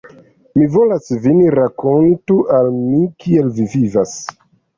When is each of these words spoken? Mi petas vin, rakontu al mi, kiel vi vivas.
Mi 0.59 0.63
petas 0.75 1.11
vin, 1.25 1.37
rakontu 1.55 2.39
al 2.61 2.71
mi, 2.79 3.03
kiel 3.27 3.53
vi 3.61 3.69
vivas. 3.77 4.17